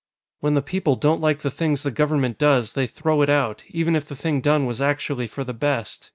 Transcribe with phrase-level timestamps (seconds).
[0.39, 3.95] "When the people don't like the things the Government does, they throw it out even
[3.95, 6.09] if the thing done was actually for the best.